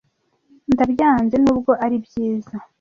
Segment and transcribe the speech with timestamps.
[0.73, 2.55] ndabyanze nubwo ari byiza